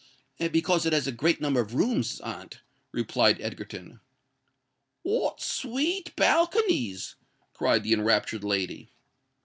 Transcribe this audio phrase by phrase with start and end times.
[0.51, 2.61] "Because it has a great number of rooms, aunt,"
[2.91, 3.99] replied Egerton.
[5.03, 7.13] "What sweet balconies!"
[7.53, 8.89] cried the enraptured lady.